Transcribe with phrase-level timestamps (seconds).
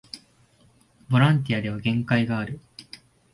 [1.11, 2.59] ボランティアでは限界がある